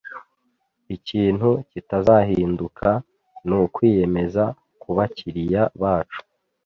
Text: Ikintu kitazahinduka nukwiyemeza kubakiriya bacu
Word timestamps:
Ikintu 0.95 1.49
kitazahinduka 1.71 2.89
nukwiyemeza 3.45 4.43
kubakiriya 4.81 5.61
bacu 5.81 6.19